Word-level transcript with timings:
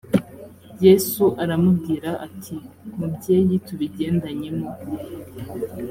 yesu 0.85 1.23
aramubwira 1.43 2.09
ati 2.27 2.55
mubyeyi 2.97 3.55
tubigendanyemo 3.65 4.67